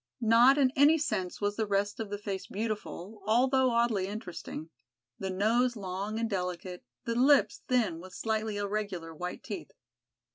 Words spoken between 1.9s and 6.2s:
of the face beautiful, although oddly interesting, the nose long